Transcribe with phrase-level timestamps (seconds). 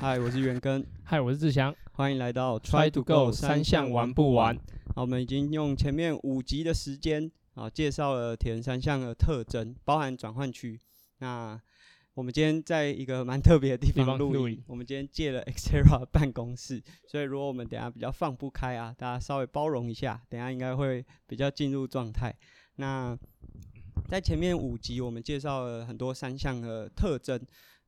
[0.00, 4.56] 嗨，我是元根，嗨，我是志祥，欢迎来到 Try to Go 三项玩不完？
[4.94, 10.78] 好，我们已经用前面五集的时间啊，介绍了铁人三项的特征，包含转换区。
[11.18, 11.60] 那
[12.14, 22.32] 我们今天在一个蛮特别的地方录音，我们今天借了 Xterra 办公室，所以如果我们等下比较放不开啊，大家稍微包容一下，等下应该会比较进入状态。
[22.76, 23.18] 那
[24.06, 27.40] 在前面五集，我们介绍了很多三项的特征，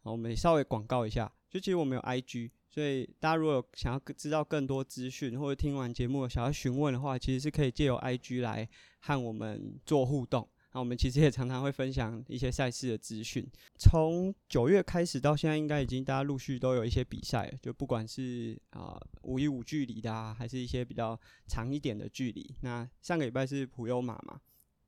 [0.03, 1.31] 我们稍微广告一下。
[1.51, 8.69] 就其实我们有 IG，所以大家如果有想要知道更多资讯，或者听完节目想要询问的话，其实是可以借由 IG 来
[9.01, 10.49] 和我们做互动。
[10.73, 13.45] 那我们其实也常常会分享一些赛事的资讯。
[13.77, 22.55] 从九月开始到现在，应该已经大家陆续都有一些比赛，就不管是啊五一五距离的啊，还是一些比较长一点的距离。
[22.61, 24.41] 那上个礼拜是普悠马嘛？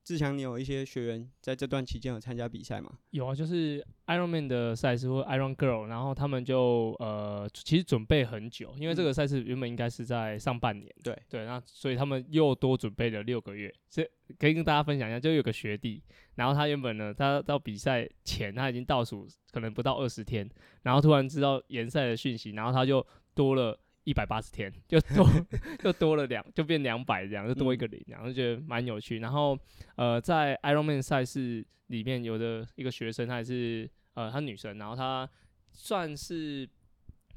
[0.05, 2.91] 志强，你有一些学员在这段期间有参加比赛吗？
[3.11, 13.73] 有啊，就是 Ironman 的赛事或 Iron Girl，然后他们就呃，其实准备很久，因为这个赛事原本应该是在上半年，对对，那所以他们又多准备了六个月。
[13.89, 14.03] 这
[14.39, 16.03] 可以跟大家分享一下，就有个学弟，
[16.35, 20.49] 然后他原本呢，他到比赛前他已经倒数可能不到二十天，
[20.83, 23.79] 然后突然知道联赛的讯息，然后他就多了。
[24.05, 25.29] 一百八十天就多
[25.79, 29.21] 就多了两就变两百这样就多一个零，然后就觉得蛮有趣。
[29.21, 29.57] 然后
[29.95, 35.29] 呃，在 Ironman 赛事里面，有的一个学生，她也是呃，她女生，然后她
[35.71, 36.69] 算是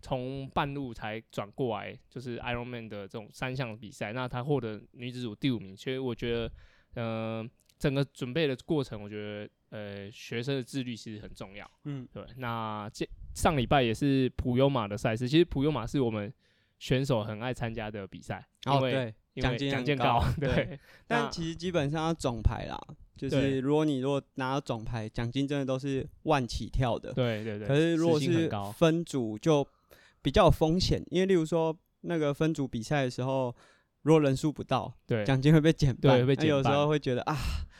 [0.01, 4.11] 从半路才转过来，就是 Ironman 的这种三项比赛。
[4.11, 6.51] 那她获得女子组第五名，所以我觉得
[6.95, 11.69] 呃，整个准备的过程，我觉得呃，学生的自律其实很重要。
[11.83, 12.23] 嗯，对。
[12.37, 16.33] 那这上礼拜也是普悠马的赛事，其实普悠马是我们。
[16.85, 20.79] 选手很爱参加的比赛，哦对，奖金奖金高，对。
[21.07, 22.79] 但其实基本上要总牌啦，
[23.17, 27.67] 就是如果你如果拿到总牌，奖金真的都是万起跳的，对对对。
[27.67, 29.67] 可是如果是分组就
[30.21, 33.51] 比较有风险，因为例如说那个分组比赛的时候，
[34.03, 37.35] 如果人数不到，对，奖金会被减半，对，被减有时候会觉得啊，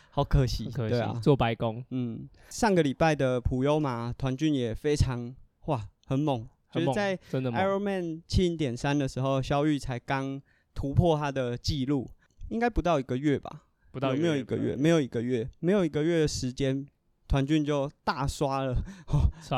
[0.10, 1.86] 好可惜，可惜做白工。
[1.92, 5.36] 嗯，上个礼拜的普优马团军也非常
[5.66, 6.50] 哇，很猛。
[6.76, 10.42] 就是在 Ironman 七零点三的时候，肖玉才刚
[10.74, 12.12] 突破他的记录，
[12.50, 13.64] 应该不到一个月吧？
[13.92, 16.86] 不到没有一个月，没有一个月，没有一个月的时间，
[17.28, 18.76] 团俊就大刷了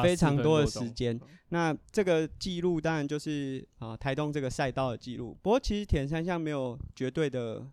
[0.04, 1.20] 非常多的时间。
[1.50, 5.36] 那这个记录当然就是啊台东这个赛道的记录。
[5.42, 7.66] 不过其实田三项没有绝对的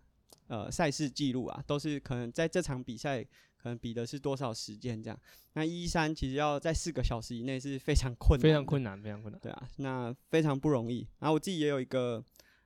[0.46, 3.24] 呃赛事记录啊，都是可能在这场比赛。
[3.64, 5.18] 可能比的是多少时间这样？
[5.54, 9.40] 那一三其实要在四个小时以内是非常困难，非常困难，非常困难。
[9.40, 11.08] 对啊，那非常不容易。
[11.18, 12.22] 然后我自己也有一个，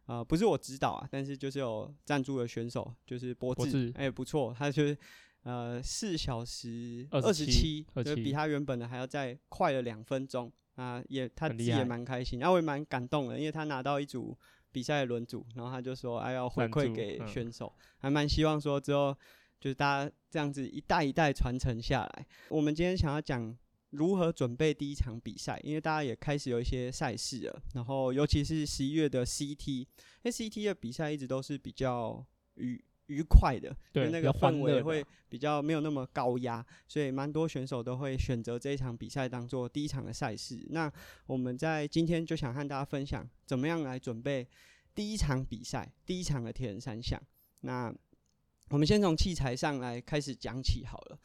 [0.06, 4.98] 呃，不是我指导啊，但是就是有赞助的选手，就是博智，哎，不错，他就是
[5.44, 14.36] 呃四小时二十七，就比他原本的还要再快了两分钟啊，也他自己也蛮开心，然后我也蛮感动的，因为他拿到一组
[14.72, 19.16] 比赛的轮组，然后他就说，哎，要回馈给选手，还蛮希望说之后。
[19.60, 22.26] 就是大家这样子一代一代传承下来。
[22.48, 23.56] 我们今天想要讲
[23.90, 27.62] 如何准备第一场比赛，因为大家也开始有一些赛事了。
[27.74, 29.86] 然后尤其是十一月的 CT，因
[30.24, 32.24] 为 CT 的比赛一直都是比较
[32.54, 40.66] 愉愉快的，对那个氛围会比较没有那么高压，所以蛮多选手都会选择这一场比赛当做第一场的赛事。
[40.68, 40.92] 那
[41.26, 44.46] 我们在今天就想和大家分享，怎么样来准备
[44.94, 47.18] 第一场比赛，第一场的铁人三项。
[47.60, 47.90] 那
[48.70, 51.18] 我们先从器材上来开始讲起好了，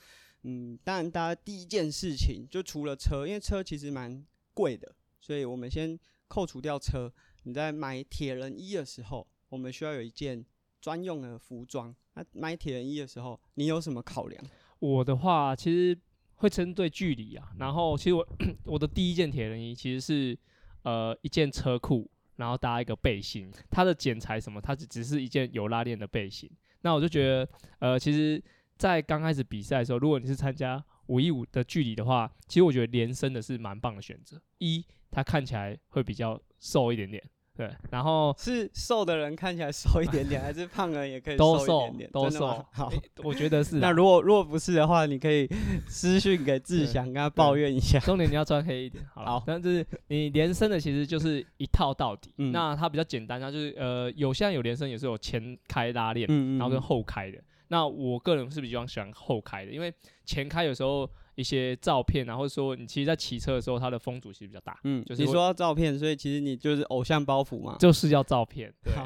[0.43, 7.11] 嗯，当然，大家第一件事情就除了车，因为车其实蛮贵的，所以我们先扣除掉车。
[7.43, 10.45] 你在买铁人衣的时候，我们需要有一件
[10.79, 11.93] 专用的服装。
[12.13, 14.41] 那买铁人衣的时候，你有什么考量？
[14.79, 15.99] 我的话，其实
[16.35, 17.51] 会针对距离啊。
[17.59, 18.25] 然后，其实我
[18.63, 20.37] 我的第一件铁人衣其实是
[20.83, 23.51] 呃一件车裤，然后搭一个背心。
[23.69, 26.49] 它的剪裁什么，它只只是一件有拉链的背心。
[26.83, 27.49] 那我就觉得，
[27.79, 28.41] 呃，其实，
[28.77, 34.41] 在刚开始比赛的时候，如果你是参加五一五的距离的话，其实我觉得连升的是蛮棒的选择。
[34.59, 37.23] 一，它看起来会比较瘦一点点。
[37.55, 42.11] 对，然后是瘦的人看起来瘦一点点，还是胖人也可以都瘦一点点？
[42.11, 42.47] 都瘦。
[42.71, 42.91] 好，
[43.23, 43.75] 我觉得是。
[43.81, 45.47] 那如果如果不是的话，你可以
[45.87, 47.99] 私讯给志祥，跟他抱怨一下。
[47.99, 49.43] 重点你要穿黑一点，好了。
[49.45, 52.33] 但是你连身的其实就是一套到底。
[52.51, 56.27] 那它比较简单，它就是呃，有现在有连身也是有前开拉链，
[56.57, 57.37] 然后跟后开的。
[57.67, 59.93] 那我个人是比较喜欢后开的，因为
[60.25, 64.79] 前开有时候一些照片啊，或者说你其实，在骑车的时候，它的风阻其实比较大。
[64.83, 67.75] 嗯，就是你说到照片，所以其实你就是偶像包袱嘛。
[67.79, 68.73] 就是要照片。
[68.83, 69.05] 对好，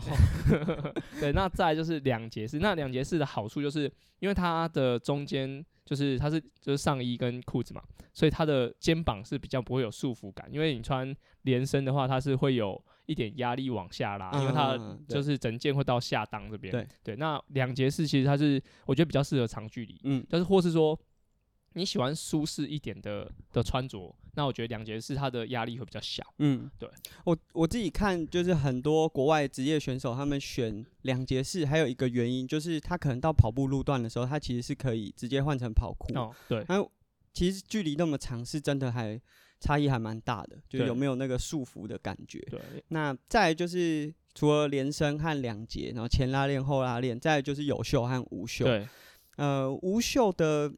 [1.20, 7.82] 对，那再就是两节式，那两节式的好处就是因为它的中间就是它是就是上衣跟裤子嘛，
[8.14, 14.78] 所以它的肩膀是比较不会有束缚感，因为你穿连身的话，它是会有一点压力往下拉，因为它
[15.08, 16.72] 就是整件会到下裆这边。
[16.72, 21.00] 对对，那两节式其实它是我觉得比较适合长距离，嗯但是或是说
[21.78, 26.24] 你喜欢舒适一点的的穿着，那我觉得两节式它的压力会比较小。
[26.40, 26.90] 嗯，对
[27.24, 36.14] 我我自己看，就是很多国外职业选手他们选两节式，还有一个原因就是他可能到跑步路段的时候，他其实是可以直接换成跑裤。
[36.16, 36.92] 哦，对，还有
[37.34, 39.20] 其实距离那么长，是真的还
[39.60, 42.40] 差异还蛮大的，就是有没有那个束缚的感觉。
[42.50, 42.60] 对，
[42.90, 48.66] 那再来就是除了连身和两节，然后前拉链、后拉链，再来就是有袖和无袖。
[48.66, 48.88] 对，
[49.38, 50.72] 呃，无袖的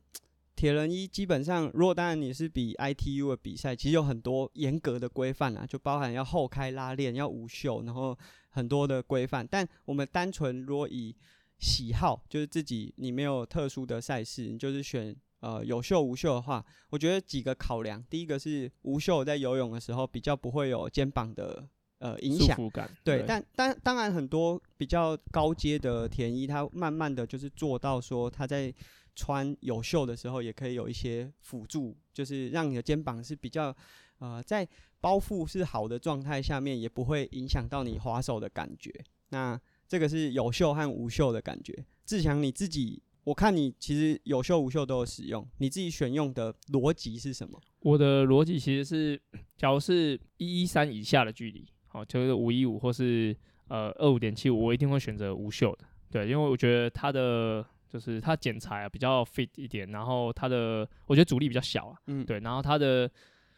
[0.60, 8.14] 铁人一基本上，如果当然你是比 ITU 的比赛，其实有很多严格的规范啊，就包含要后开拉链、要无袖，然后
[8.50, 9.48] 很多的规范。
[9.50, 11.16] 但我们单纯如果以
[11.60, 21.66] 喜好，就是自己你没有特殊的赛事，你就是选呃有袖无袖的话，我觉得几个考量，第一个是无袖在游泳的时候比较不会有肩膀的
[22.00, 22.70] 呃影响。
[22.70, 22.92] 感。
[23.06, 28.74] 对，但但当然很多比较高阶的田衣，他慢慢的就是做到说，他在
[29.20, 33.76] 穿有袖的时候，也可以有一些辅助，就是让你的肩膀是比较
[34.20, 34.66] 呃在
[35.02, 38.90] 包覆是好的状态下面，也不会影响到你滑手的感觉。
[39.32, 41.86] 那这个是有袖和无袖的感觉。
[42.06, 47.62] 志强你自己，我看你其实有袖无袖都有使用，你自己选用的逻辑是什么？
[47.82, 49.22] 我的逻辑其实是，
[49.58, 53.36] 假如是一一三以下的距离，好，就是五一五或是
[53.68, 55.86] 呃二五点七五，我一定会选择无袖的。
[56.12, 63.10] 对，因为我觉得它的就是它剪裁啊比较 fit 一点，然后它的我觉得阻力比较小啊，嗯，对，然后它的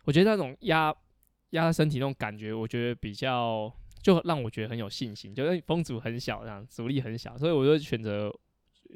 [0.05, 0.93] 我觉得那种压
[1.51, 8.33] 压在身体那种感觉，我觉得比较就让我觉得很有信心，就是风阻很小，这样阻力很小，所以我就选择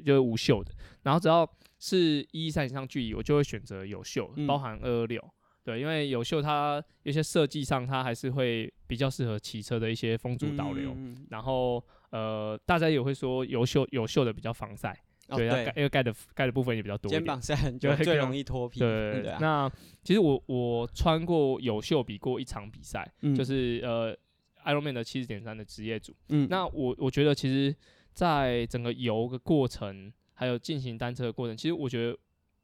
[0.04, 0.72] 就是无袖的。
[1.02, 1.48] 然后只要
[1.78, 5.22] 是一三以上距离，我就会选择有袖，嗯包含二二六。
[5.62, 10.92] 对，因为有袖它有些设计上，它还是会比较适合骑车的一些风阻导流。
[10.94, 14.96] 嗯然后呃，大家也会说有袖有袖的比较防晒，
[15.28, 17.20] 哦对，要盖因为盖的盖的部分也比较多一点。
[17.20, 18.80] 肩膀晒很久，最容易脱皮。
[18.80, 19.70] 对，那
[20.04, 24.16] 其实我我穿过有袖比过一场比赛，嗯就是呃
[24.64, 26.14] Ironman 的七十点三的职业组。
[26.28, 27.74] 嗯那我我觉得其实，
[28.12, 32.16] 在整个游的过程，还有进行单车的过程，其实我觉得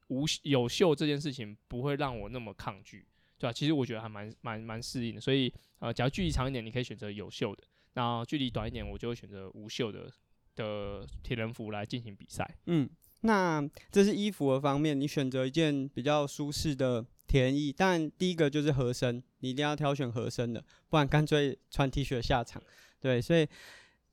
[0.07, 3.05] 无有袖这件事情不会让我那么抗拒，
[3.37, 5.21] 对吧、其实我觉得还蛮蛮蛮适应的。
[5.21, 7.63] 所以呃，假如距离长一点，你可以选择有袖的；
[7.93, 10.11] 那距离短一点，我就会选择无袖的
[10.55, 12.57] 的铁人服来进行比赛。
[12.65, 12.89] 嗯，
[13.21, 13.61] 那
[13.91, 22.61] 这是衣服的方面，你选择一件比较舒适的铁人衣，但第一个就是合身，你一定要挑选合身的，不然干脆穿 T 恤下场。
[22.99, 23.47] 对，所以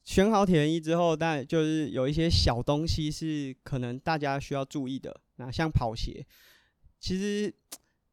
[0.05, 5.21] 选好铁人衣之后，但就是有一些小东西是可能大家需要注意的。
[5.37, 6.27] 那像跑鞋，
[6.99, 7.53] 其实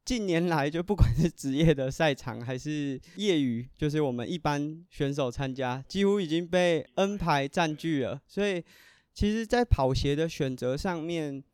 [0.08, 8.18] 近年来就不管是职业的赛场还是业余，就是我们一般选手参加，几乎已经被 N 牌占据了。
[8.26, 8.64] 所以
[9.12, 11.44] 其实，在跑鞋的选择上面，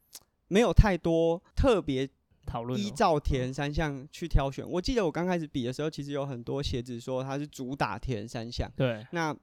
[0.46, 2.08] 没有太多特别
[2.46, 4.64] 讨论哦依照铁人三项去挑选。
[4.64, 8.70] 我记得我刚开始比的时候，其实有很多鞋子说它是主打铁人三项。
[8.76, 9.36] 对，那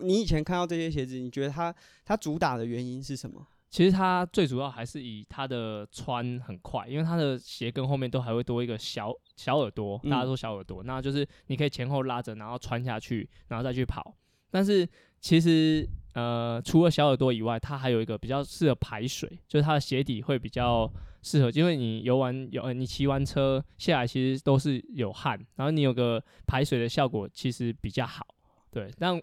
[0.00, 1.72] 你以前看到这些鞋子，你觉得它
[2.04, 3.46] 它主打的原因是什么？
[3.72, 14.14] 其实它最主要还是以它的穿很快，因为它的鞋跟后面都还会多一个小小耳朵，大家嗯说小耳朵，那就是你可以前后拉着，然后穿下去，然后再去跑。
[14.50, 14.86] 但是
[15.20, 20.86] 其实呃，除了小耳朵以外，它还有一个比较适合排水，就是它的鞋底会比较
[21.22, 28.26] 适合，因为你游完游，呃你骑完车下来，其实都是有汗，然后你有个排水的效果，其实比较好。
[28.70, 29.18] 对，但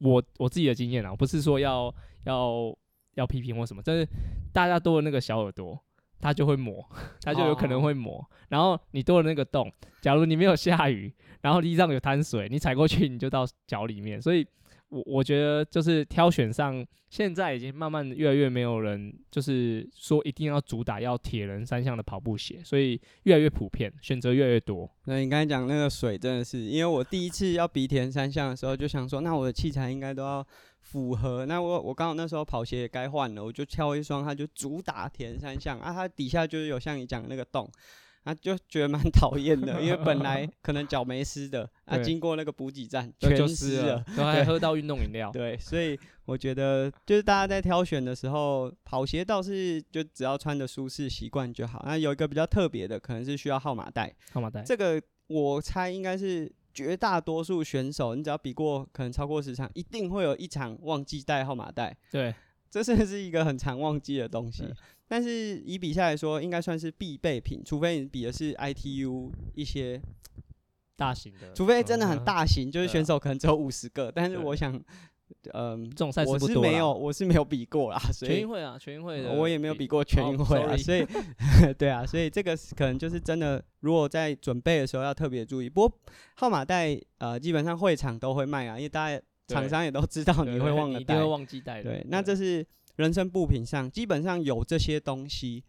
[0.00, 1.94] 我我自己的经验啊，我不是说要
[2.24, 2.76] 要
[3.14, 4.06] 要批评或什么，但是
[4.52, 5.78] 大家多了那个小耳朵，
[6.20, 6.84] 它就会磨，
[7.22, 8.24] 它就有可能会磨。
[8.48, 14.20] 然后你多了那个洞，假如你没有下雨，然后地上有滩水，你踩过去你就到脚里面。
[14.20, 14.46] 所以
[14.88, 24.88] 我我觉得就是挑选上，现在已经慢慢越来越没有人就是说一定要主打要铁人三项的跑步鞋，所以越来越普遍，选择越来越多。
[25.06, 30.46] 那你刚才讲那个水真的是，因为我第一次要比铁人三项的时候，就想说，那我的器材应该都要
[30.92, 31.46] 符合。
[31.46, 37.70] 那我我刚好那时候跑鞋也该换了，我就挑一双，它就主打铁人三项啊，它底下就是有像你讲的那个洞。
[38.24, 45.28] 啊，就觉得蛮讨厌的， 因为本来可能脚没湿的，啊，经过那个补给站全湿了，都还喝到运动饮料。
[45.34, 51.82] 对，所以我觉得就是大家在挑选的时候，跑鞋倒是就只要穿的舒适、习惯就好。
[51.84, 54.14] 那有一个比较特别的，可能是需要号码带。
[54.32, 61.96] 号码带，这个我猜应该是绝大多数选手，你只要比过可能超过十场，一定会有一场忘记带号码带。
[62.10, 62.34] 对。
[62.70, 64.64] 这算是一个很常忘记的东西，
[65.06, 70.00] 但是以比赛来说，应该算是必备品，除非你比的是 ITU 一些
[70.96, 74.10] 大型的，除非真的很大型，就是选手可能只有五十个。
[74.10, 74.82] 但是我想，
[75.52, 77.98] 嗯，这种赛事我是没有，我是没有比过啦。
[78.12, 81.06] 所以全运会啊，全运会的，我也没有比过全运会啊，所以
[81.78, 85.68] 对啊，所以这个可能就是真的，如果在准备的时候要特别注意。
[85.68, 85.98] 不过
[86.36, 89.22] 号码带呃，基本上会场都会卖啊，因为大家。
[89.48, 91.82] 厂商也都知道你会忘了带，会忘记带。
[91.82, 92.64] 对，那这是
[92.96, 95.62] 人生物品上基本上有这些东西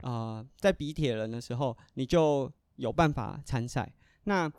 [0.00, 3.92] 啊，在比铁人的时候你就有办法参赛。
[4.24, 4.50] 那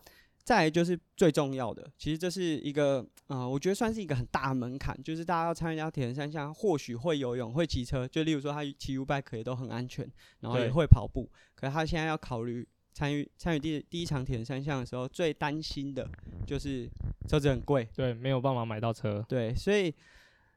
[0.50, 11.30] 再来就是最重要的，其实这是一个啊，我觉得算是一个很大门槛，就是大家要参加铁人三项，或许会游泳、会骑车，就例如说他骑 U bike 也都很安全，然后也会跑步。
[11.54, 12.68] 可是他现在要考虑。
[12.92, 16.10] 参与参与第第一场铁人三项的时候，最担心的
[16.46, 16.90] 就是
[17.30, 19.94] 车子很贵，对，没有办法买到车，对，所以，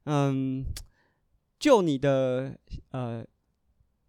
[0.07, 0.65] 嗯，
[1.61, 2.59] 就你的
[2.91, 3.25] 呃，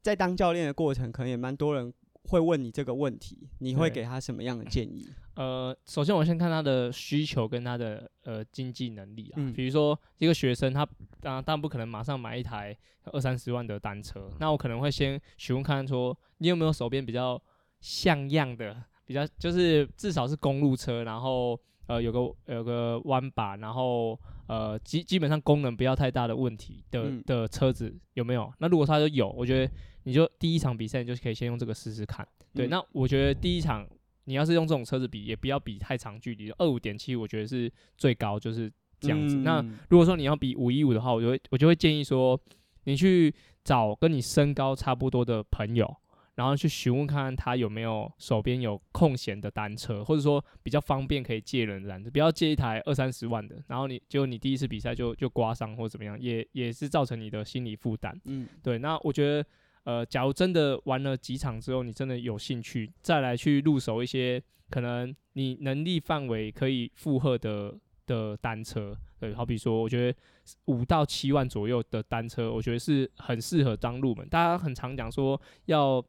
[0.01, 1.93] 在当教练的过程，可能也蛮多人
[2.24, 5.08] 会问你这个问题，你会给他什么样的建议？
[5.36, 10.86] 呃，首先我先看他的需求跟他的呃经济能力啊，比如说一个学生，他
[11.20, 17.42] 当然当然不可能马上买一台二三十万的单车，那我可能会先询问看说，你有没有手边比较。
[17.86, 21.60] 像样的比较就是至少是公路车，然后
[21.93, 28.51] 呃有个有个弯把，然后呃基基本上功能不要太大的问题的的车子有没有？
[28.59, 29.71] 那如果他说有，我觉得
[30.03, 32.27] 你就第一场比赛你就可以先用这个试试看。
[32.53, 33.88] 对，那我觉得第一场
[34.25, 39.38] 你要是用这种车子比，也不要比太长距离，二五点七我觉得是最高就是这样子。
[39.38, 42.39] 那如果说你要比五一五的话，我就会我就会建议说，
[42.83, 43.33] 你去
[43.63, 45.95] 找跟你身高差不多的朋友。
[46.35, 53.63] 然后去询问看看他有没有手边有空闲的单车，或者说比较方便可以借人的单车，不要借一台二三十万的。
[53.67, 58.19] 然后你就你第一次比赛就就刮伤或怎么样，也也是造成你的心理负担。
[58.25, 58.79] 嗯，对。
[58.79, 59.45] 那我觉得，
[59.83, 70.17] 呃，假如真的玩了几场之后，你真的有兴趣再来去入手一些可能你能力范围可以负荷的的单车，对，好比说，我觉得
[70.65, 74.27] 五到七万左右的单车，我觉得是很适合当入门。
[74.27, 76.03] 大家很常讲说要。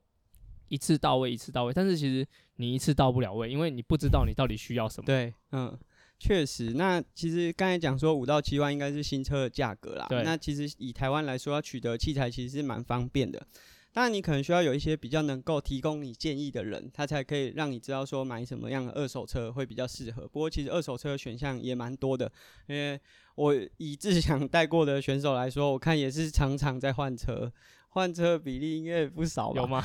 [0.74, 2.26] 一次到位，一次到位，但是其实
[2.56, 5.06] 你一次到不了位，因为你不知道你到底需要什么。
[5.06, 5.78] 对，嗯，
[6.18, 6.74] 确实。
[6.74, 10.06] 那其实刚才讲说五到七万应该是新车的价格啦。
[10.08, 10.24] 对。
[10.24, 13.46] 那其实以台湾来说，要取得器材其实是蛮方便的。
[13.92, 20.26] 当然，你可能需要有一些比较能够提供你建议的人，他才可以让你知道说买什么样的二手车会比较适合。
[20.26, 22.28] 不过，其实二手车的选项也蛮多的，
[22.66, 22.98] 因为
[23.36, 27.52] 我以志强带过的选手来说，我看也是常常在换车。
[27.94, 29.60] 换车比例应该不少吧？
[29.60, 29.84] 有吗？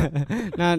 [0.58, 0.76] 那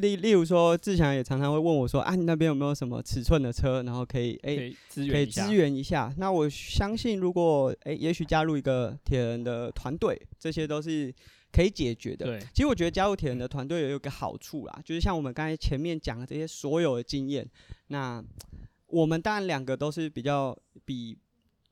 [0.00, 11.14] 例例如说，志强也常常会问我说：“啊，你那边有没有什么尺寸的车，然后可以哎，可以支援一下？”那我相信，如果哎，也许加入一个铁人的团队，这些都是
[11.52, 12.26] 可以解决的。
[12.26, 17.48] 对，其实我觉得加入铁人的团队也有个好处啦，就是像我们刚才前面讲的这些所有的经验，
[17.86, 18.20] 那
[18.88, 21.16] 我们当然两个都是比较比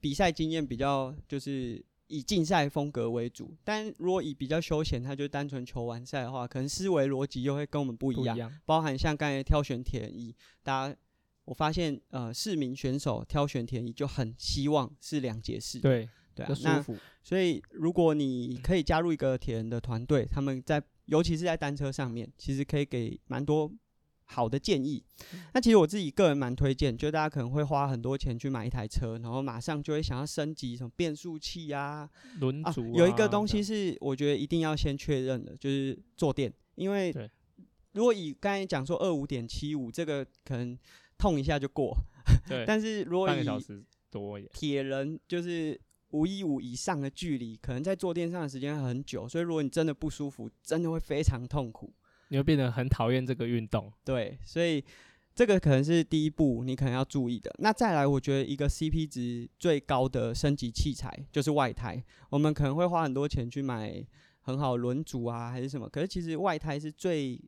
[0.01, 1.85] 比赛经验比较就是。
[2.07, 8.53] 以竞赛风格为主，但如果以比较休闲，他就单纯求完赛的话，可能思维逻辑又会跟我们不一样。
[8.65, 10.97] 包含像刚才挑选田一，大家
[11.45, 15.81] 我发现呃，市民选手挑选田一就很希望是两节式。
[15.81, 16.85] 对对啊，那
[17.23, 23.71] 所以如果你可以加入一个铁人的团队，他们在尤其是在单车上面，其实可以给蛮多。
[24.35, 25.01] 好的建议，
[25.53, 32.11] 那其实我自己个人蛮推荐，就大家可能会花很多钱去买一台车，然后马上就会想要升级什么变速器啊、
[32.41, 32.95] 轮组。
[32.97, 37.15] 有一个东西是我觉得一定要先确认的，就是坐垫，因为
[37.93, 40.77] 如果以刚才讲说二五点七五这个可能
[41.17, 41.97] 痛一下就过，
[42.49, 42.65] 对。
[42.67, 43.45] 但是如果以
[44.11, 51.93] 多铁人就是五一五以上的距离，可能在坐垫上的时间很久，所以如果你真的不舒服，真的会非常痛苦。
[52.35, 54.85] 你会变得很讨厌这个运动，对，所以
[55.37, 57.49] 这个可能是第一步，你可能要注意的。
[57.61, 62.03] 那再来，我觉得一个 CP 值最高的升级器材就是外胎。
[62.31, 64.05] 我们可能会花很多钱去买
[64.41, 65.89] 很好轮组啊，还是什么？
[65.89, 67.41] 可是其实外胎是最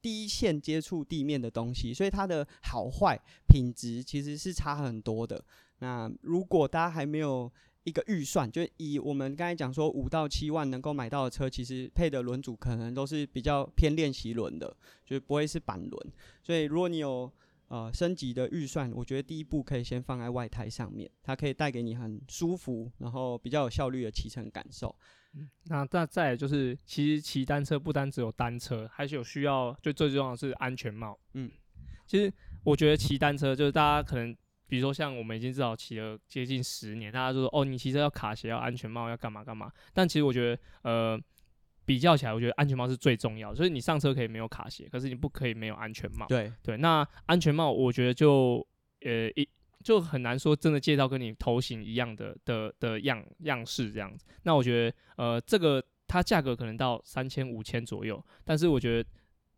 [0.00, 5.44] 第一线接触地面的东西，所以它的好坏品质其实是差很多的。
[5.80, 7.52] 那如果大家还没有
[7.84, 16.12] 一个预算，就以我们刚才讲说五到七万能够买到的车，其实配的轮组可能都是比较偏练习轮的，就是不会是板轮。
[16.42, 17.32] 所以如果你有
[17.68, 24.94] 呃升级的预算，我觉得第一步可以先放在外胎上面，它可以带给你很舒服，然后比较有效率的骑乘感受。
[25.64, 31.18] 那再再就是，其实骑单车不单只有单车，还是有需要，就最重要的是安全帽。
[31.32, 31.50] 嗯，
[32.06, 32.30] 其实
[32.62, 34.36] 我觉得骑单车就是大家可能。
[34.70, 39.68] 比如说像我们已经至少骑了接近十年，大家都说哦，你骑车要卡鞋、要安全帽、要干嘛干嘛。
[39.92, 41.20] 但其实我觉得，呃，
[41.84, 43.56] 比较起来，我觉得安全帽是最重要的。
[43.56, 46.24] 所以你上车可以没有卡鞋，可是你不可以没有安全帽。
[46.28, 48.64] 对对，那安全帽我觉得就
[49.00, 49.48] 呃一
[49.82, 54.24] 就很难说真的借到跟你头型一样的的的样样式这样子。
[54.44, 59.08] 那我觉得呃这个它价格可能到三千五千左右，但是我觉得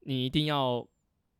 [0.07, 0.89] 你一定要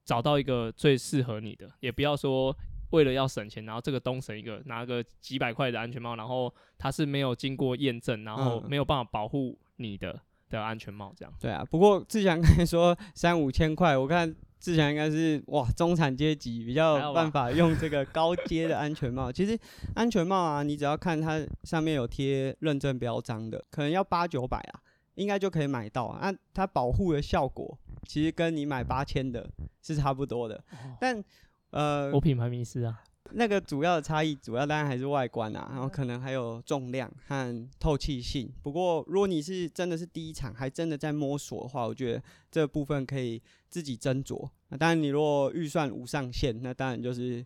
[0.05, 2.55] 找到一个最适合你的，也不要说。
[2.93, 10.19] 为了要省钱，然后这个东省一个拿个几百块的安全帽，然后它是没有经过验证，然后没有办法保护你的
[10.49, 11.35] 的安全帽，这样。
[11.41, 19.33] 对啊，不过志强刚才说三五千块，我看志强应该是哇中产阶级比较有办法用这个高 阶的安全帽。
[19.33, 19.59] 其实
[19.95, 24.81] 安全帽啊，你只要看它上面有贴认证标章的，可能要八九百啊，
[25.15, 26.33] 应该就可以买到啊。
[26.53, 29.49] 它保护的效果其实跟你买八千的
[29.81, 30.63] 是差不多的，
[31.01, 31.25] 但。
[31.73, 33.03] 呃，我品牌迷失啊。
[33.35, 38.53] 那个主要的差异，主要当然还是外观啊，然后可能还有重量和透气性。
[38.63, 44.47] 不过，如果你是真的是第一场，还真的在摸索的话，我觉得这部分可以自己斟酌。
[44.69, 47.43] 那当然，你如果预算无上限，那当然就是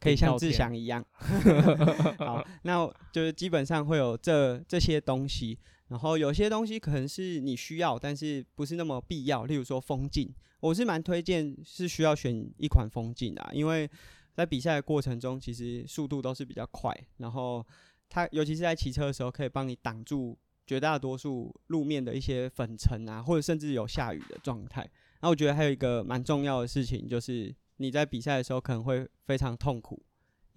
[0.00, 1.04] 可以像志祥一样。
[2.18, 5.56] 好，那就是基本上会有这这些东西。
[5.90, 9.44] 然后有些东西可能是你需要，但是不是那么必要。
[9.44, 13.90] 例如说风镜，我是蛮推荐是需要选一款风镜啊，因为
[14.32, 17.66] 在比赛的过程中，其实速度都是比较快，然后
[18.08, 24.88] 它尤其是在骑车的时候，可以帮你挡住绝大多数路面的一些粉尘啊，或者甚至有下雨的状态。
[25.20, 30.00] 那我觉得还有一个蛮重要的事情，就是你在比赛的时候可能会非常痛苦。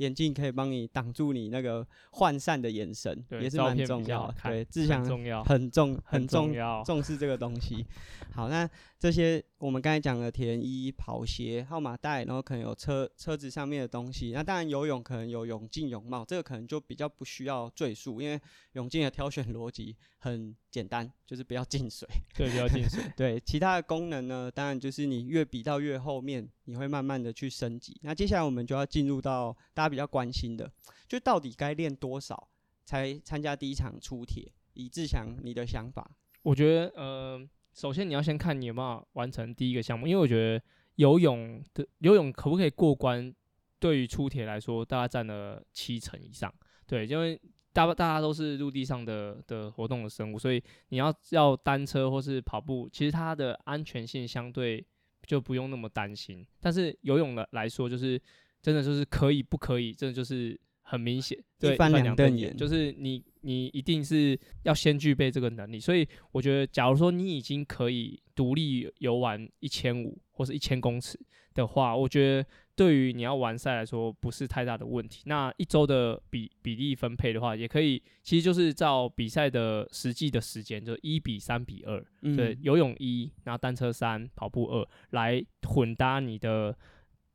[0.03, 4.35] 眼镜可以帮你挡住你那个涣散的眼神，也是蛮重要的。
[4.43, 4.99] 对，志强
[5.45, 7.85] 很重很重要，重视这个东西。
[8.33, 8.69] 好，那
[8.99, 14.31] 这些我们刚才讲的田衣、跑鞋、号码带，然后可能有车车子上面的东西。
[14.33, 18.39] 那当然游泳可能有泳镜、泳帽，这个可能就比较不需要赘述，因为
[18.73, 22.07] 泳镜的挑选逻辑很简单， 就是不要进水。
[22.33, 23.03] 对，不要进水。
[23.15, 27.95] 对，其他的功能呢，当然就是你越比到越后面，你会慢慢的去升级。
[28.01, 30.69] 那接下来我们就要进入到大家比较关心的，
[31.07, 32.49] 就到底该练多少
[32.83, 34.51] 才参加第一场出铁？
[34.73, 36.09] 以志强你的想法？
[36.41, 37.49] 我觉得，呃。
[37.75, 40.63] 首先，你要先看你有没有完成第一个项目，因为我觉得
[40.97, 43.33] 游泳的游泳可不可以过关，
[43.79, 46.53] 对于出铁来说，大概占了七成以上。
[46.85, 47.41] 对，因为
[47.73, 54.85] 大大家都是陆地上的的活动的生物，所以你要要单车或是跑步，其实它的安全性相对
[55.25, 56.45] 就不用那么担心。
[56.61, 58.21] 但是游泳的来说，就是
[58.61, 63.23] 真的就是可以不可以，真的就是很明显，一翻两瞪眼，就是你。
[63.45, 71.19] 你一定是要先具备这个能力，所以我觉得，假如说你已经可以独立游玩一千五或是一千公尺
[71.53, 75.21] 的话，我觉得对于你要完赛来说不是太大的问题。
[75.25, 82.03] 那一周的比比例分配的话，也可以，其实就是照比赛的实际的时间，就一比三比二，
[82.35, 86.75] 对，游泳一，然后单车三，跑步二，来混搭你的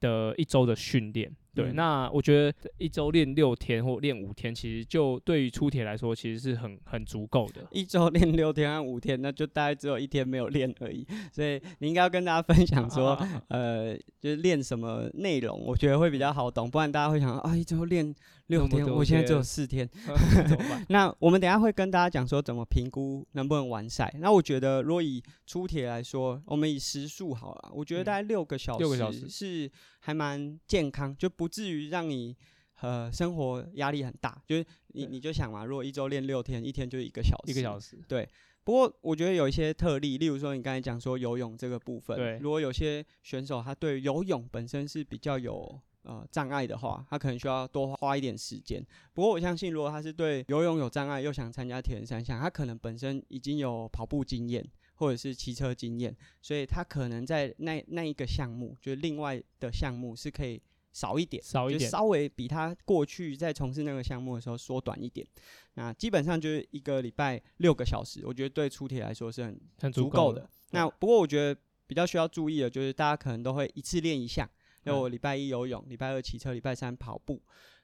[0.01, 1.35] 的一周的训练。
[1.55, 7.67] 对，那我觉得一周练六天或练五天，其实就对于出铁来说，其实是很很足够的。
[7.73, 11.05] 一周练六天和五天，那就大概只有一天没有练而已。
[11.33, 18.15] 所以你应该要跟大家分享说，呃，就是练什么内容，我觉得会比较好懂，不然大家会想啊，一周练
[18.47, 19.89] 六天，我现在只有四天，
[20.91, 24.15] 那我们等下会跟大家讲说怎么评估能不能完赛。
[24.21, 31.48] 那我觉得，若以出铁来说，我们以时速好了，我觉得大概六个小时，六个小时是还蛮健康，就不。
[31.49, 32.37] 不至于让你
[32.83, 38.29] 呃生活压力很大，就是你你就想嘛，如果一周练六天，一天就一个小时，一个小时，对。
[38.65, 42.39] 不过我觉得有一些特例，例如说你刚才讲说游泳这个部分，对。
[42.39, 48.87] 如果有些选手他对游泳本身是比较有呃障碍的话，他可能需要多花一点时间。
[49.15, 54.63] 不过我相信，如果他是对游泳有障碍又想参加铁人三项，他可能本身已经有跑步经验
[54.97, 60.61] 或者是骑车经验，所以他可能在那那一个项目，就是另外的项目是可以。
[60.93, 65.27] 少一点，少一点，稍微比他过去在从事那个项目的时候缩短一点。
[65.75, 70.49] 那基本上就是一个礼拜六个小时，我觉得对出铁来说是很很足够的。
[70.71, 74.49] 那不过我觉得比较需要注意的，就是大家可能都会一次练一项，
[74.83, 77.41] 那我礼拜一游泳，礼拜二骑车，礼拜三跑步。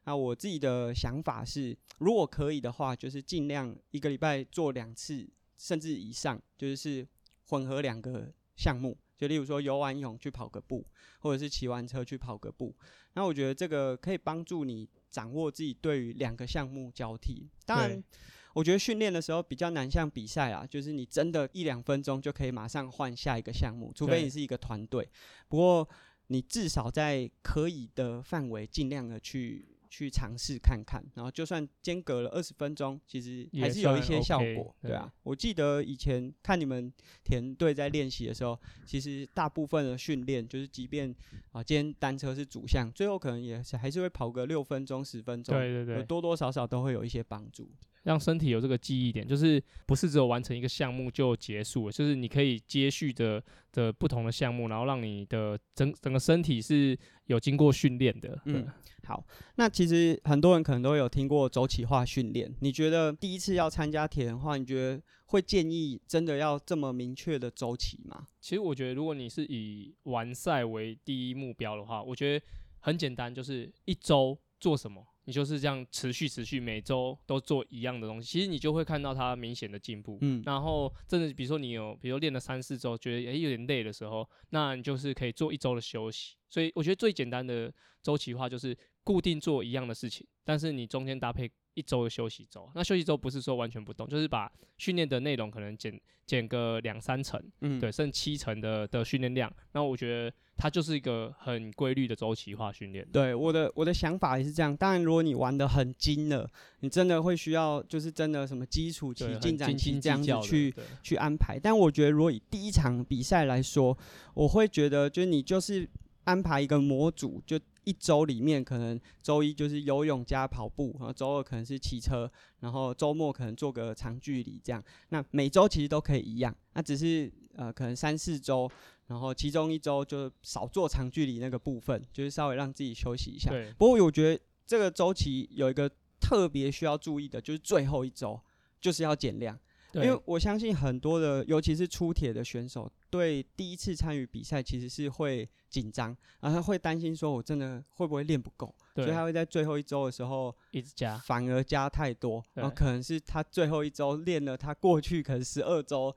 [0.06, 7.06] 那我自己的想法是，如果可以的话，就是尽量一个礼拜做两次，甚至以上，就是
[7.46, 8.98] 混合两个项目。
[9.24, 10.86] 就例如说游完泳去跑个步，
[11.20, 12.76] 或者是骑完车去跑个步。
[13.14, 17.48] 那我觉得这个可以帮助你掌握自己对于两个项目交替。
[17.64, 18.04] 当然，
[18.52, 25.08] 我觉得训练的时候比较难，像比赛啊，就是你真的一两分钟就可以马上换下一个项目，除非你是一个团队。
[25.48, 25.88] 不过
[26.26, 29.66] 你至少在可以的范围，尽量的去。
[29.96, 35.08] 去尝试看看，然后就算间隔了二十分钟，其实还是有一些效果，对啊。
[35.22, 41.14] 我记得以前看你们田队在练习的时候，其实大部分的训练就是，即便
[41.52, 47.70] 啊，今天单车是主项，最后可能也是还是会跑个六分钟、十分钟，对对对，多多少少都会有一些帮助。
[48.04, 58.40] 让身体有这个记忆点，就是不是只有完成一个项目就结束了，就是你可以接续的的不同的项目，然后让你的整整个身体是有经过训练的。
[58.44, 58.66] 嗯，
[59.04, 68.26] 好，那其实很多人可能都有听过周期化训练，你觉得第一次要参加铁人话，你觉得会建议真的要这么明确的走起吗？
[68.40, 72.44] 其实我觉得，如果你是以完赛为第一目标的话，我觉得
[72.80, 75.06] 很简单，就是一周做什么。
[75.24, 80.18] 你就是这样持续持续每周都做一样的东西，其实你就会看到它明显的进步。
[80.20, 86.36] 嗯，然后真的比如说你有，比如练了三四周，觉得诶有点累的时候，那你就是可以做一周的休息。
[86.48, 91.48] 所以我觉得最简单的周期化就是固定做一样的事情，但是你中间搭配。
[91.76, 99.52] 一周的休息周，那休息周不是说完全不动，就是把训练的内容可能减减个两三成，嗯，对，剩七成的的训练量。
[99.72, 103.04] 那我觉得它就是一个很规律的周期化训练。
[103.12, 104.76] 对，我的我的想法也是这样。
[104.76, 111.58] 当然，如果你玩的很精了，你真的会需要就是真的什么基础期、进展期这样子去去安排。
[111.60, 113.98] 但我觉得，如果以第一场比赛来说，
[114.34, 115.90] 我会觉得，就是你就是
[116.22, 117.58] 安排一个模组就。
[117.84, 124.82] 一周里面可能周一就是游泳加跑步，然后周二可能是骑车，然后周末可能做个长距离这样。
[125.10, 128.70] 那每周其实都可以一样，那只是呃可能三四周，
[129.06, 133.50] 然后其中一周就少做长距离那个部分，就是稍微让自己休息一下。
[133.78, 138.40] 不过我觉得这个周期有一个特别需要注意的，就是最后一周
[138.80, 139.58] 就是要减量。
[139.96, 156.14] 因为我相信很多的，尤其是出铁的选手，对第一次参与比赛其实是会紧张，然后他会担心说，我真的会不会练不够，所以他会在最后一周的时候一直加，反而加太多，然后可能是他最后一周练了他过去可能十二周。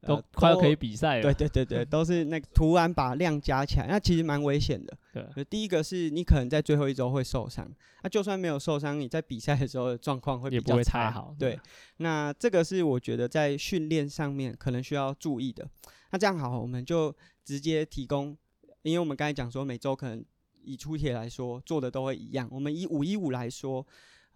[0.00, 1.22] 都快要可以比赛了。
[1.22, 4.96] 对对对对， 都是那个突然把量加起来，那其实蛮危险的。
[5.34, 7.68] 对，第一个是你可能在最后一周会受伤，
[8.04, 11.10] 那就算没有受伤，你在比赛的时候的状况会比较差。
[11.10, 11.34] 好。
[11.36, 11.58] 对，
[11.96, 15.68] 那这个是我觉得在训练上面可能需要注意的。
[16.10, 18.36] 那这样好，我们就直接提供，
[18.82, 20.24] 因为我们刚才讲说每周可能
[20.62, 23.86] 以出铁来说做的都会一样，我们以五一五来说，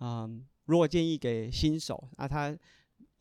[0.00, 2.56] 嗯，如果建议给新手，那他。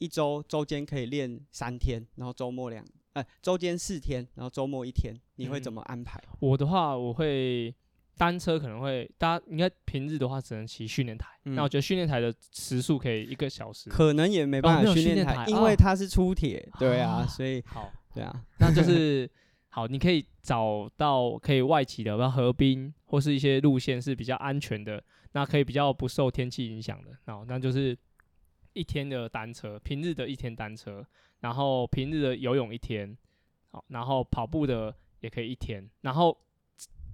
[0.01, 2.83] 一周周间可以练三天，然后周末两，
[3.13, 6.19] 呃，周间四天，然后周末一天，你会怎么安排？
[6.39, 7.71] 我的话，我会
[8.17, 11.27] 单车可能会，大家应该平日的话只能骑训练台。
[11.43, 19.29] 那我觉得训练台的时速可以一个小时，可能也没办法训练台，因为它是出铁，对啊，所以好，对啊， 那就是
[19.69, 27.97] 好，你可以找到可以外企的，比如河滨或是一些路线是比较安全的，那可以比较不受天气影响的，然后那就是。
[28.73, 31.05] 一天的单车，平日的一天单车，
[31.41, 33.17] 然后平日的游泳一天，
[33.69, 36.37] 好，然后跑步的也可以一天，然后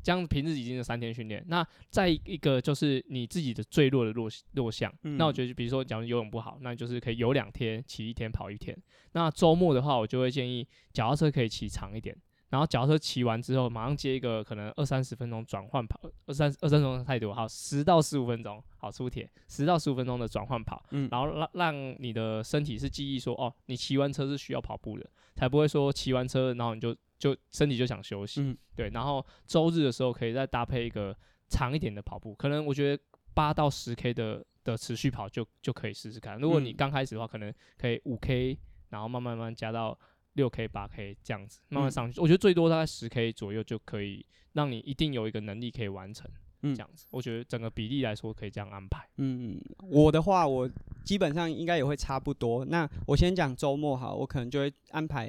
[0.04, 1.44] 这样平日已经是三天训练。
[1.48, 8.78] 那再一个就是你自己的最弱的弱弱项，那我觉得比如说，假如游泳不好，那就是可以游两天，骑一天，跑一天。
[9.14, 12.16] 那周末的话，我就会建议脚踏车可以骑长一点。
[12.50, 25.06] 然后脚踏车骑完之后，马上接一个可能二三十分钟转换跑，二三二三十分钟太多，好十到十五分钟，好出铁，十到十五分钟的转换跑，嗯，然后让让你的身体是记忆说，哦，你骑完车是需要跑步的，
[25.36, 31.16] 才不会说骑完车然后你就就身体就想休息，嗯，对，然后周日的时候可以再搭配一个
[31.50, 33.04] 长一点的跑步，可能我觉得
[33.34, 38.58] 八到十 K 的的持续跑就就可以试试看，如果你刚开始的话，可能可以五 K，
[38.90, 39.98] 然后慢慢慢加到。
[40.34, 46.30] 六 K 八 K 这样子慢慢上去，我觉得最多大概十 K 左右就可以让你一定有一个能力可以完成。
[46.62, 49.10] 嗯，这样子，我觉得整个比例来说可以这样安排。
[49.16, 50.70] 嗯，我的话我
[51.04, 52.64] 基本上应该也会差不多。
[52.66, 55.28] 那我先讲周末哈，我可能就会安排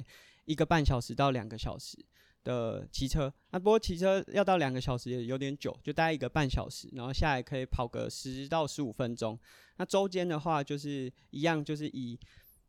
[0.48, 1.96] 一个半小时到两个小时
[2.42, 3.32] 的骑车。
[3.50, 9.38] 那不过骑车要到两个小时也有点久，就待一个半小时，然后下来可以跑个十到十五分钟。
[9.76, 12.18] 那周间的话就是一样，就是以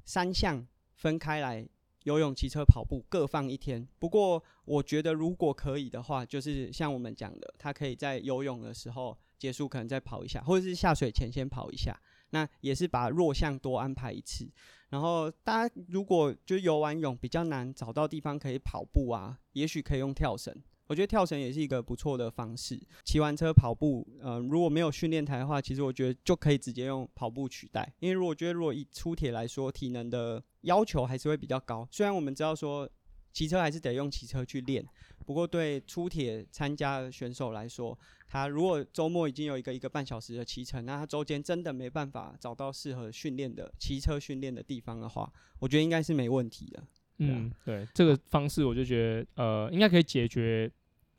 [0.05, 1.67] 三项分开来。
[2.05, 3.85] 游泳、骑车、跑步各放一天。
[3.99, 11.93] 不过，我觉得如果可以的话，就是像我们讲的，他可以在游泳的时候结束可能再跑一下，或者是下水前先跑一下。
[12.31, 14.49] 那也是把弱项多安排一次。
[14.89, 20.55] 然后大家如果就游完泳比较难找到地方可以跑步啊，也许可以用跳绳。
[20.87, 22.81] 我觉得跳绳也是一个不错的方式。
[23.05, 27.93] 骑完车跑步，呃，如果没有训练台的话，其实我觉得就可以直接用跑步取代。
[27.99, 31.87] 因为如果觉得如果以出铁来说，体能的要求还是会比较高。
[31.91, 32.89] 虽然我们知道说
[33.31, 34.83] 骑车还是得用骑车去练，
[35.29, 37.95] 不过对出铁参加的选手来说，
[38.27, 46.83] 他如果周末已经有一个一个半小时的骑程，那他周间真的没办法找到适合训练的骑车训练的地方的话，我觉得应该是没问题的。
[47.19, 50.67] 嗯，对，这个方式我就觉得，呃，应该可以解决。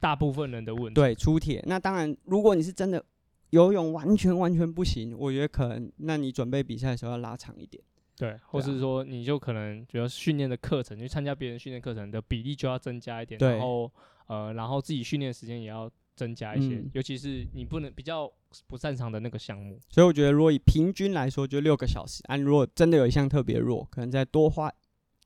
[0.01, 3.05] 大部分人的问题对出铁，那当然，如果你是真的
[3.51, 7.81] 游泳完全完全不行，我觉得可能，那你准备比赛的时候要拉长一点，
[8.21, 13.91] 对，或是说你就可能主要训练的课程，去参加别人训练课程的比例就要增加一点，然后
[14.27, 18.31] 呃，然后自己训练时间也要增加一些，尤其是你不能比较
[18.67, 19.81] 不擅长的那个项目。
[19.89, 24.71] 所以我觉得，如果以平均来说，就六个小时，啊，如果真的有一项特别弱，可能再多花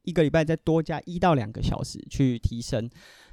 [0.03, 2.89] 一个礼拜，再多加一到两个小时去提升，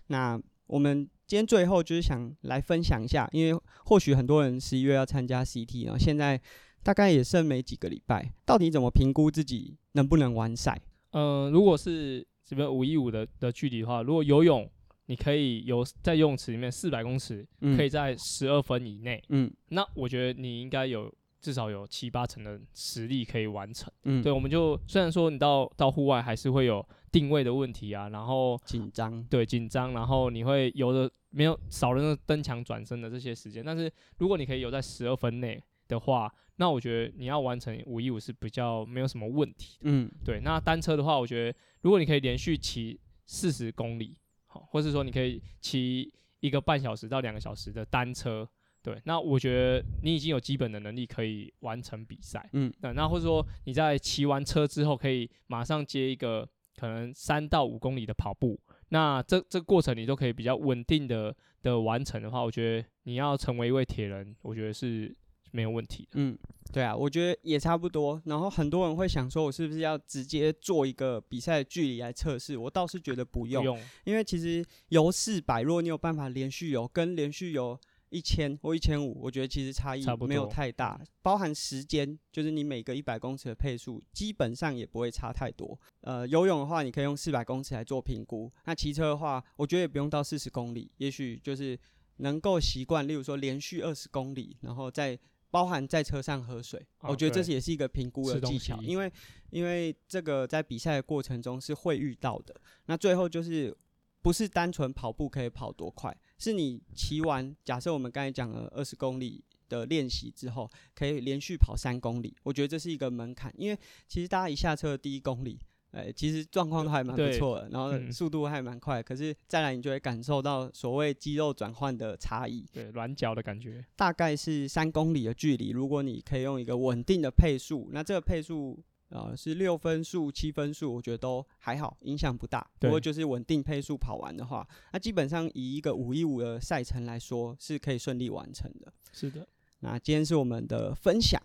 [0.08, 1.08] 那我们。
[1.28, 6.38] 今天最后就是想来分享一下，因为或许很多人十一月要参加 CT 啊，现在
[6.83, 10.81] 大概也剩没几个礼拜，到底怎么评估自己能不能完赛？
[11.11, 14.69] 嗯，如果是这边五一五的的距离的话，如果游泳
[15.05, 21.13] 你可以游在游泳池里面四百公尺，可以在十二分以内，嗯，那我觉得你应该有。
[21.41, 23.91] 至少有七八成的实力可以完成。
[24.03, 33.65] 嗯，对，我们就虽然说你到到户外还是会有定位的问题啊，然后紧张，对，紧张，然后你会游的没有少了那个蹬墙转身的这些时间。
[33.65, 36.31] 但是如果你可以游在十二分内的话，
[36.62, 39.80] 那我觉得你要完成五一五是比较没有什么问题。
[39.82, 40.39] 嗯，对。
[40.41, 48.47] 那单车的话，我觉得如果你可以连续骑四十公里，好，或是说你可以骑一个半小时到两个小时的单车。
[48.84, 65.15] 对，那我觉得你已经有基本的能力可以完成比赛，嗯，那那或者说你在骑完车之后可以马上接一个可能三到五公里的跑步，那这这个过程你都可以比较稳定的的完成的话，我觉得你要成为一位铁人，我觉得是
[65.51, 66.09] 没有问题的。
[66.13, 66.37] 嗯，
[66.73, 68.21] 对啊，我觉得也差不多。
[68.25, 72.57] 然后很多人会想说，我是不是要直接做一个比赛距离来测试？
[72.57, 77.79] 我倒是觉得不用，因为其实游四百，如果你有办法连续游，跟连续游。
[78.13, 85.79] 一千或一千五，我觉得其实差异没有太大，包含时间，就是你每个一百公尺的配速，基本上也不会差太多。
[86.01, 88.51] 呃，游泳的话，你可以用四百公尺来做评估。
[88.65, 91.79] 那骑车的话，我觉得也不用到四十公里，也许就是
[92.17, 95.17] 能够习惯，例如说连续二十公里，然后再
[95.51, 99.11] 包含在车上喝水，我觉得这是也是一个评估的技巧，因为
[99.49, 102.55] 因为这个在比赛的过程中是会遇到的。
[102.85, 103.75] 那最后就是
[104.21, 106.15] 不是单纯跑步可以跑多快。
[106.37, 115.59] 是你骑完，假设我们刚才讲了二十公里的练习之后，可以连续跑三公里，我觉得这是一个门槛，因为其实大家一下车的第一公里，
[115.91, 128.84] 哎，其实状况都还蛮不错的，然后速度还蛮快，可是再来你就会感受到所谓肌肉转换的差异，对，软脚的感觉，大概是三公里的距离，如果你可以用一个稳定的配速，那这个配速。
[129.12, 132.65] 啊，是六分速、七分速，我觉得都还好，影响不大。
[132.80, 138.93] 不过就是稳定配速跑完的话，那基本上以一个五一五的赛程来说，是可以顺利完成的。
[139.12, 139.45] 是的。
[139.82, 141.38] 那今天是我们的分享，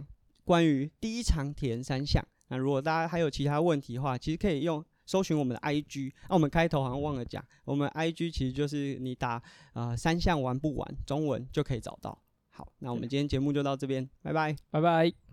[0.45, 2.25] 关于第一场铁人三项。
[2.49, 6.13] 那如果大家还有其他问题的话，其实可以用搜寻我们的 IG。
[6.29, 12.17] 那我们开头好像忘了讲，我们 IG 其实就是你打啊三项玩不玩中文就可以找到。
[12.51, 15.27] 好，那我们今天节目就到这边，拜拜，拜拜。